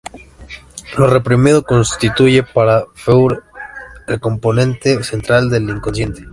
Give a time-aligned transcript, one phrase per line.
[0.97, 3.37] Lo reprimido constituye para Freud
[4.07, 6.27] el componente central del inconsciente.